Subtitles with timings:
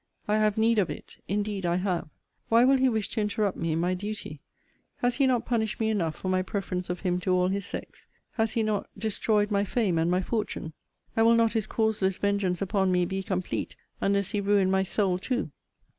[0.27, 1.17] I have need of it.
[1.27, 2.09] Indeed I have.
[2.49, 4.41] Why will he wish to interrupt me in my duty?
[4.97, 8.07] Has he not punished me enough for my preference of him to all his sex?
[8.31, 10.73] Has he not destroyed my fame and my fortune?
[11.15, 15.19] And will not his causeless vengeance upon me be complete, unless he ruin my soul
[15.19, 15.51] too?